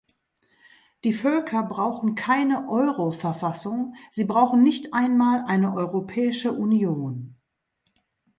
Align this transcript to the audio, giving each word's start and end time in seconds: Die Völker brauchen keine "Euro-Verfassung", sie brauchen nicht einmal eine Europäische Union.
Die 1.03 1.13
Völker 1.13 1.61
brauchen 1.61 2.15
keine 2.15 2.67
"Euro-Verfassung", 2.69 3.93
sie 4.09 4.25
brauchen 4.25 4.63
nicht 4.63 4.95
einmal 4.95 5.43
eine 5.45 5.75
Europäische 5.75 6.53
Union. 6.53 7.35